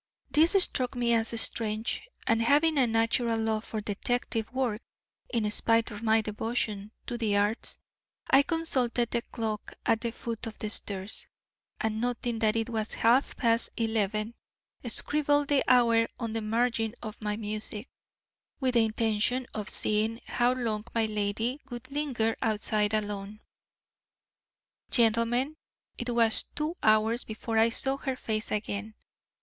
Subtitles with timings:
[0.31, 4.81] This struck me as strange, and having a natural love for detective work,
[5.31, 7.77] in spite of my devotion to the arts,
[8.27, 11.27] I consulted the clock at the foot of the stairs,
[11.79, 14.33] and noting that it was half past eleven,
[14.87, 17.87] scribbled the hour on the margin of my music,
[18.59, 23.39] with the intention of seeing how long my lady would linger outside alone.
[24.89, 25.57] Gentlemen,
[25.99, 28.95] it was two hours before I saw her face again.